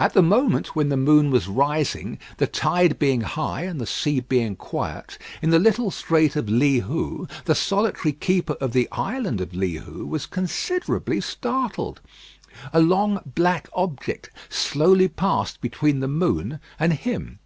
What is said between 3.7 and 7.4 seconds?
the sea being quiet, in the little strait of Li Hou,